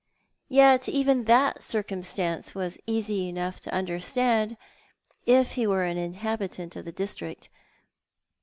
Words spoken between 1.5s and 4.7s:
circumstance was easy enough to understand